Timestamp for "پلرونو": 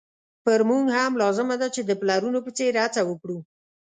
2.01-2.39